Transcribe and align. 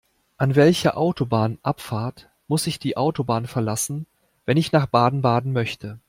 An 0.37 0.55
welcher 0.55 0.97
Autobahnabfahrt 0.97 2.31
muss 2.47 2.65
ich 2.65 2.79
die 2.79 2.97
Autobahn 2.97 3.45
verlassen, 3.45 4.07
wenn 4.47 4.57
ich 4.57 4.71
nach 4.71 4.87
Baden-Baden 4.87 5.53
möchte? 5.53 5.99